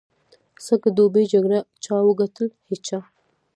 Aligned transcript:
سږ 0.65 0.81
دوبي 0.97 1.23
جګړه 1.33 1.59
چا 1.83 1.95
وګټل؟ 2.07 2.47
هېچا. 2.69 2.99